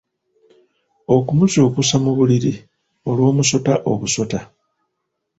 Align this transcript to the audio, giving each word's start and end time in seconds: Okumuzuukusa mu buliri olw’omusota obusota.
Okumuzuukusa 1.15 1.95
mu 2.03 2.11
buliri 2.17 2.53
olw’omusota 3.09 3.73
obusota. 3.91 4.39